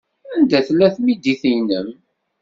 [0.35, 1.87] Anda tella tmidit-nnem?